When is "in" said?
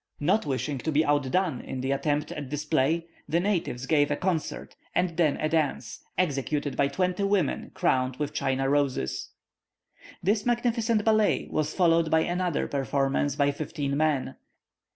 1.61-1.81